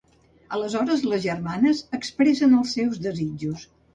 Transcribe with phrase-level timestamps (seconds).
[0.55, 3.67] Aleshores, les germanes expressen els seus desitjos.